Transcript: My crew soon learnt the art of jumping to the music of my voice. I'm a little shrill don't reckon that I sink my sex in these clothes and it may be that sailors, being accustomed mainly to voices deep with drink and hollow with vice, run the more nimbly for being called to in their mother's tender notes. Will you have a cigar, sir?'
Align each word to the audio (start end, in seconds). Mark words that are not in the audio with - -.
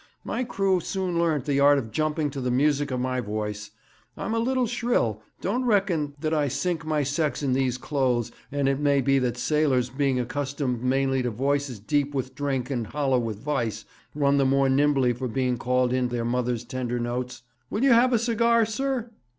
My 0.23 0.43
crew 0.43 0.79
soon 0.79 1.19
learnt 1.19 1.45
the 1.45 1.59
art 1.59 1.77
of 1.77 1.91
jumping 1.91 2.31
to 2.31 2.41
the 2.41 2.49
music 2.49 2.89
of 2.89 2.99
my 2.99 3.19
voice. 3.21 3.69
I'm 4.17 4.33
a 4.33 4.39
little 4.39 4.65
shrill 4.65 5.21
don't 5.41 5.63
reckon 5.63 6.15
that 6.21 6.33
I 6.33 6.47
sink 6.47 6.83
my 6.83 7.03
sex 7.03 7.43
in 7.43 7.53
these 7.53 7.77
clothes 7.77 8.31
and 8.51 8.67
it 8.67 8.79
may 8.79 9.01
be 9.01 9.19
that 9.19 9.37
sailors, 9.37 9.91
being 9.91 10.19
accustomed 10.19 10.81
mainly 10.83 11.21
to 11.21 11.29
voices 11.29 11.79
deep 11.79 12.15
with 12.15 12.33
drink 12.33 12.71
and 12.71 12.87
hollow 12.87 13.19
with 13.19 13.43
vice, 13.43 13.85
run 14.15 14.37
the 14.37 14.43
more 14.45 14.69
nimbly 14.69 15.13
for 15.13 15.27
being 15.27 15.59
called 15.59 15.91
to 15.91 15.97
in 15.97 16.07
their 16.07 16.25
mother's 16.25 16.63
tender 16.63 16.99
notes. 16.99 17.43
Will 17.69 17.83
you 17.83 17.91
have 17.91 18.11
a 18.11 18.17
cigar, 18.17 18.65
sir?' 18.65 19.11